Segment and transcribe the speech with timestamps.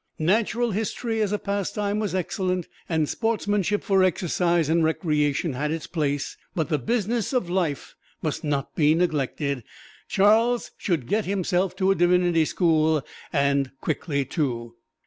[0.17, 5.85] Natural History as a pastime was excellent, and sportsmanship for exercise and recreation had its
[5.85, 9.63] place, but the business of life must not be neglected
[10.07, 14.73] Charles should get himself to a divinity school, and quickly, too.